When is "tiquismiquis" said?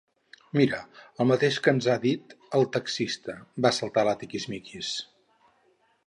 4.23-4.91